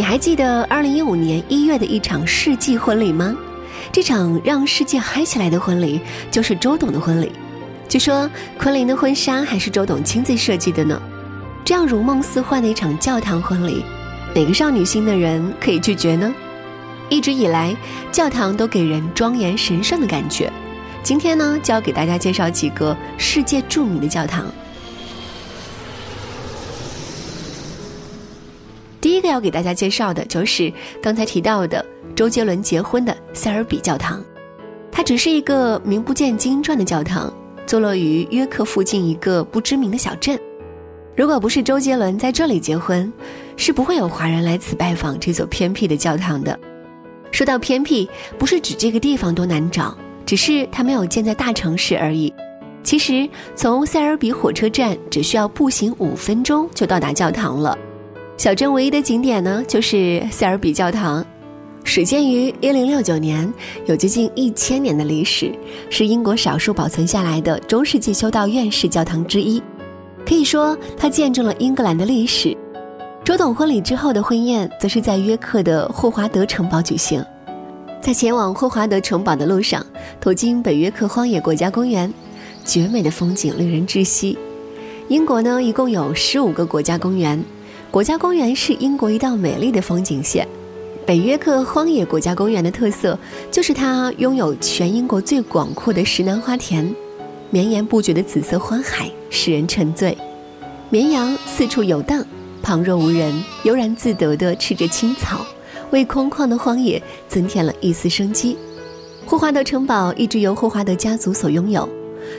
[0.00, 3.36] 你还记得二零一五年一月的一场世纪婚礼吗？
[3.92, 7.30] 这场让世界嗨起来的婚礼就是周董的婚礼。
[7.86, 8.26] 据说
[8.58, 10.98] 昆凌的婚纱还是周董亲自设计的呢。
[11.66, 13.84] 这样如梦似幻的一场教堂婚礼，
[14.34, 16.32] 哪个少女心的人可以拒绝呢？
[17.10, 17.76] 一直以来，
[18.10, 20.50] 教堂都给人庄严神圣的感觉。
[21.02, 24.46] 今天呢，就要给大家介绍几个世界著名的教堂。
[29.10, 30.72] 第一个要给大家介绍的就是
[31.02, 34.22] 刚才提到的周杰伦结婚的塞尔比教堂，
[34.92, 37.34] 它只是一个名不见经传的教堂，
[37.66, 40.38] 坐落于约克附近一个不知名的小镇。
[41.16, 43.12] 如果不是周杰伦在这里结婚，
[43.56, 46.56] 是不会有华人来此拜访这座偏僻的教堂的。
[47.32, 49.92] 说到偏僻，不是指这个地方多难找，
[50.24, 52.32] 只是它没有建在大城市而已。
[52.84, 57.76] 其实从塞尔比火车站只需要步行五分钟就到达教堂了。
[58.40, 61.22] 小镇唯一的景点呢，就是塞尔比教堂，
[61.84, 63.52] 始建于一零六九年，
[63.84, 65.54] 有接近一千年的历史，
[65.90, 69.62] 是英国少数保存下来的中世纪修道院式教堂之一。
[70.26, 72.56] 可以说，它见证了英格兰的历史。
[73.22, 77.22] 周董婚礼之后的婚宴，则是在约克的霍华德城堡举行。
[78.00, 79.84] 在前往霍华德城堡的路上，
[80.18, 82.10] 途经北约克荒野国家公园，
[82.64, 84.38] 绝美的风景令人窒息。
[85.08, 87.38] 英国呢，一共有十五个国家公园。
[87.90, 90.46] 国家公园是英国一道美丽的风景线。
[91.04, 93.18] 北约克荒野国家公园的特色
[93.50, 96.94] 就是它拥有全英国最广阔的石楠花田，
[97.50, 100.16] 绵延不绝的紫色花海使人沉醉。
[100.88, 102.24] 绵羊四处游荡，
[102.62, 103.34] 旁若无人，
[103.64, 105.44] 悠然自得地吃着青草，
[105.90, 108.56] 为空旷的荒野增添了一丝生机。
[109.26, 111.88] 霍华德城堡一直由霍华德家族所拥有。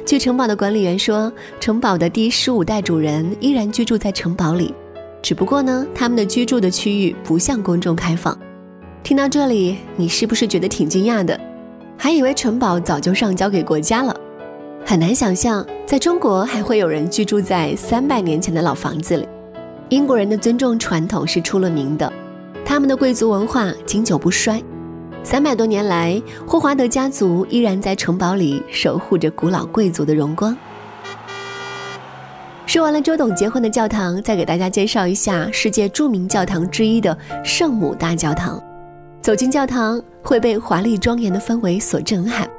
[0.05, 1.29] 据城堡的管理员说，
[1.59, 4.73] 城堡的第十五代主人依然居住在城堡里。
[5.21, 8.37] 只不过呢，他们的居住的区域不向公众开放。
[9.03, 11.39] 听到这里，你是不是觉得挺惊讶的？
[11.97, 14.15] 还以为城堡早就上交给国家了。
[14.83, 19.27] 很难想象，在中国还会有人居住在三百年前的老房子里。
[19.89, 22.11] 英国人的尊重传统是出了名的，
[22.65, 24.61] 他们的贵族文化经久不衰。
[25.23, 30.57] 三百多年来，霍华德家族依然在城堡里守护着古老贵族的荣光。
[32.71, 38.63] 说完了周董结婚的教堂，再给大家介绍一下世界著名教堂之一的圣母大教堂。
[39.21, 42.49] 走进教堂，会被华丽庄严的氛围所震撼。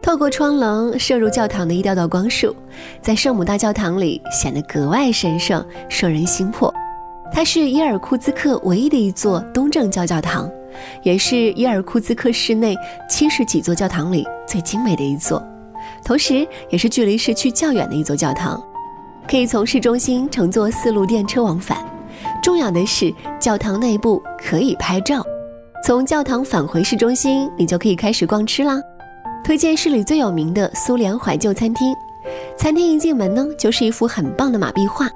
[0.00, 2.54] 透过窗棱射入教堂的一道道光束，
[3.02, 6.72] 在圣母大教堂里显得格外神圣，摄人心魄。
[7.32, 10.48] 它是伊尔库茨克唯一的一座东正教教堂，
[11.02, 12.76] 也是伊尔库茨克市内
[13.10, 15.44] 七十几座教堂里最精美的一座，
[16.04, 18.62] 同时也是距离市区较远的一座教堂。
[19.28, 21.78] 可以从市中心乘坐四路电车往返。
[22.42, 25.24] 重要的是，教堂内部可以拍照。
[25.84, 28.80] 从教堂返回市中心，你就可以开始逛吃啦。
[29.44, 31.94] 推荐市里最有名的苏联怀旧餐厅。
[32.56, 35.08] 餐厅一进门呢，就是一幅很棒的马壁画，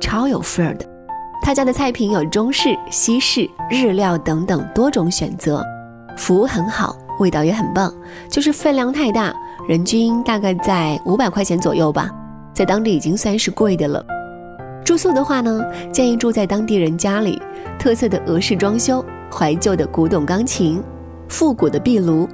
[0.00, 0.84] 超有范儿的。
[1.42, 5.64] 他家的菜品有中式、西式、日料等等多种选择，
[6.16, 7.92] 服务很好，味道也很棒，
[8.28, 9.32] 就是分量太大，
[9.66, 12.10] 人均大概在五百块钱左右吧。
[12.60, 14.04] 在当地已经算是贵的了。
[14.84, 17.40] 住宿的话呢，建议住在当地人家里，
[17.78, 19.02] 特色的俄式装修，
[19.32, 20.82] 怀旧的古董钢琴，
[21.26, 22.28] 复古的壁炉，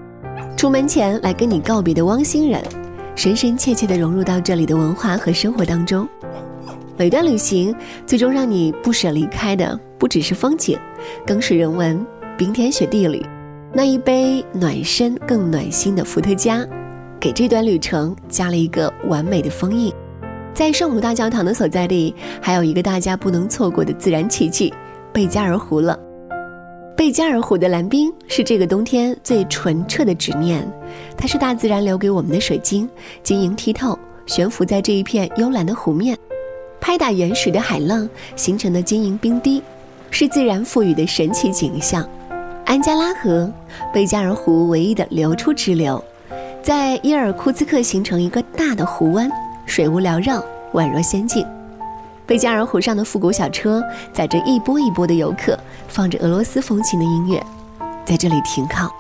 [0.57, 2.61] 出门前来跟你告别的汪星人，
[3.15, 6.09] 深深切切地融入到这里的文化和生活当中。
[6.97, 7.73] 每段旅行
[8.05, 10.77] 最终让你不舍离开的，不只是风景，
[11.25, 12.05] 更是人文、
[12.37, 13.25] 冰天雪地里
[13.73, 16.67] 那一杯暖身更暖心的伏特加，
[17.21, 19.95] 给这段旅程加了一个完美的封印。
[20.57, 24.73] 在圣母大教堂的所在地，还有一个大家不能错过的自然奇迹——
[25.13, 26.01] 贝加尔湖了。
[26.97, 30.67] 贝加尔湖的蓝冰是这个冬天最纯澈的执念，
[31.15, 32.89] 它是大自然留给我们的水晶，
[33.23, 36.17] 晶莹剔透，悬浮在这一片幽蓝的湖面，
[36.81, 39.63] 拍打原始的海浪形成的晶莹冰滴，
[40.11, 42.09] 是自然赋予的神奇景象。
[42.65, 43.53] 安加拉河，
[43.93, 46.03] 贝加尔湖唯一的流出支流，
[46.63, 49.31] 在伊尔库茨克形成一个大的湖湾，
[49.67, 50.43] 水雾缭绕，
[50.73, 51.47] 宛若仙境。
[52.25, 53.83] 贝加尔湖上的复古小车
[54.13, 57.45] 载着一波一波的游客，放着俄罗斯风情的音乐，
[58.05, 58.91] 在这里停靠。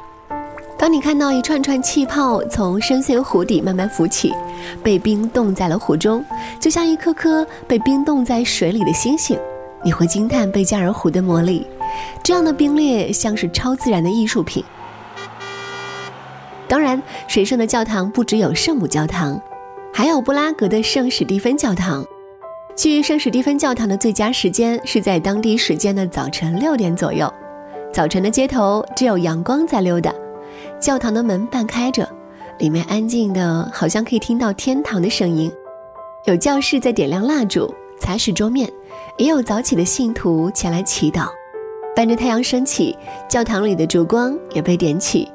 [0.78, 4.34] 当你看到一串串气泡从深邃湖底慢慢浮起，
[4.82, 6.22] 被冰冻在了湖中，
[6.60, 9.38] 就像一颗颗被冰冻在水里的星星，
[9.82, 11.66] 你会惊叹贝加尔湖的魔力。
[12.22, 14.62] 这样的冰裂像是超自然的艺术品。
[16.68, 19.40] 当然，神圣的教堂不只有圣母教堂，
[19.96, 22.04] 还有布拉格的圣史蒂芬教堂。
[22.76, 27.32] 去圣史蒂芬教堂的最佳时间是在当地时间的早晨六点左右。
[27.94, 30.12] 早晨的街头只有阳光在溜达，
[30.78, 32.06] 教堂的门半开着，
[32.58, 35.50] 里面安静的好像可以听到天堂的声音。
[36.26, 38.70] 有教士在点亮蜡烛、擦拭桌面，
[39.16, 41.28] 也有早起的信徒前来祈祷。
[41.96, 42.94] 伴着太阳升起，
[43.30, 45.26] 教堂里的烛光也被点起。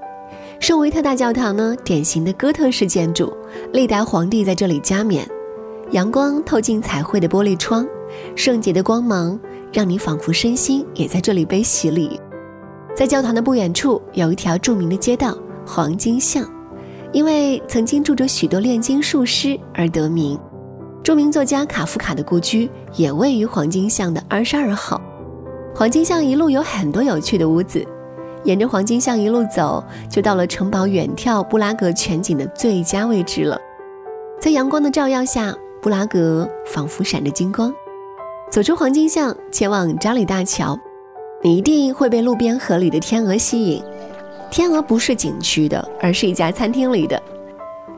[0.62, 3.36] 圣维特大教堂呢，典型的哥特式建筑，
[3.74, 5.28] 历代皇帝在这里加冕。
[5.90, 7.84] 阳光透进彩绘的玻璃窗，
[8.36, 9.38] 圣洁的光芒
[9.74, 12.22] 让你仿佛身心也在这里被洗礼。
[12.96, 15.36] 在教堂的不远处有一条著名的街道——
[15.66, 16.48] 黄金巷，
[17.12, 20.40] 因为曾经住着许多炼金术师而得名。
[21.02, 25.02] 著名作家卡夫卡的故居也位于黄金巷的二十二号。
[25.74, 27.84] 黄金巷一路有很多有趣的屋子，
[28.44, 33.60] 沿着黄金巷一路走，就到了城堡远眺布拉格全景的最佳位置了。
[34.40, 35.56] 在阳光的照耀下。
[35.82, 37.74] 布拉格仿佛闪着金光。
[38.52, 40.78] 走出黄金巷，前往扎里大桥，
[41.42, 43.82] 你一定会被路边河里的天鹅吸引。
[44.52, 47.20] 天鹅不是景区的，而是一家餐厅里的。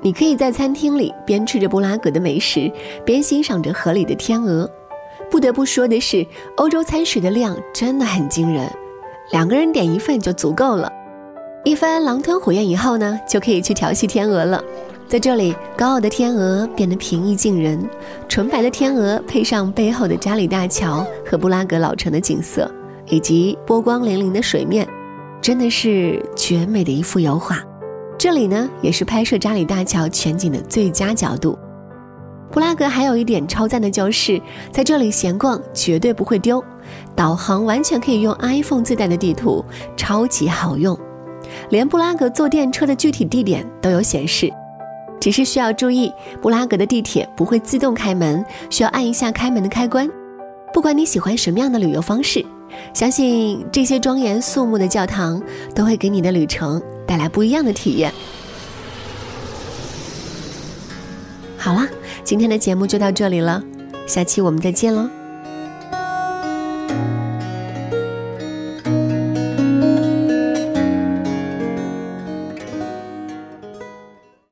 [0.01, 2.71] 你可以在餐厅里边吃着布拉格的美食，
[3.05, 4.69] 边欣赏着河里的天鹅。
[5.29, 6.25] 不得不说的是，
[6.55, 8.65] 欧洲餐食的量真的很惊人，
[9.31, 10.91] 两个人点一份就足够了。
[11.63, 14.61] 一番狼吞虎咽以后呢，就可以去调戏天鹅了。
[15.07, 17.87] 在这里，高傲的天鹅变得平易近人，
[18.27, 22.69] 纯白的天鹅配上背后的扎里大桥和布拉格老城的景色，
[23.07, 24.87] 以及波光粼粼的水面，
[25.41, 27.59] 真的是绝美的一幅油画。
[28.17, 31.57] 这里呢，也是拍摄扎里大桥全景的最佳角度。
[32.53, 34.39] 布拉格还有一点超赞的就是，
[34.71, 36.63] 在这里闲逛绝对不会丢，
[37.15, 39.65] 导航完全可以用 iPhone 自带的地图，
[39.97, 40.95] 超级好用，
[41.71, 44.53] 连布拉格坐电车的具体地点都有显示。
[45.19, 46.13] 只是需要注意，
[46.43, 50.07] 布拉格的地铁不会自动开门，需要按一下开门的开关。
[50.71, 52.45] 不管你喜欢什么样的旅游方式，
[52.93, 55.41] 相信这些庄严肃穆的教堂
[55.73, 58.13] 都会给你的旅程带来不一样的体验。
[61.63, 61.87] 好了，
[62.25, 63.63] 今天的节目就到这里了，
[64.05, 65.22] 下期我们再见喽。